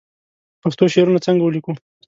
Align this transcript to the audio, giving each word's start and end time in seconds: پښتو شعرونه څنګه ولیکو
پښتو 0.61 0.83
شعرونه 0.93 1.19
څنګه 1.27 1.43
ولیکو 1.45 1.71